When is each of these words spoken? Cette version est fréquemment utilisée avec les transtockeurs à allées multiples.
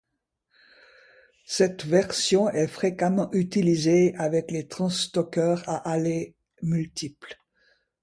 Cette 1.45 1.85
version 1.85 2.49
est 2.49 2.65
fréquemment 2.65 3.29
utilisée 3.33 4.15
avec 4.15 4.49
les 4.49 4.67
transtockeurs 4.67 5.61
à 5.69 5.75
allées 5.77 6.33
multiples. 6.63 7.37